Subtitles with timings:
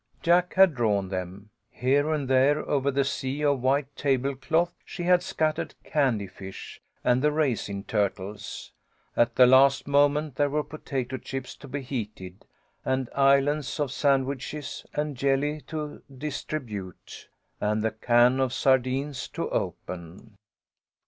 [0.23, 1.51] Jack had drawn them.
[1.69, 6.81] Here and there, over the sea of white table cloth, she had scattered candy fish
[7.03, 8.71] and the raisin tur tles.
[9.15, 12.45] At the last moment there were potato chips to be heated,
[12.83, 17.29] and islands of sandwiches and jelly to dis tribute,
[17.59, 20.35] and the can of sardines to open.